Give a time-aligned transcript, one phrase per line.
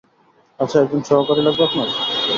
[0.59, 1.87] আচ্ছা, একজন সহকারী লাগবে আপনার?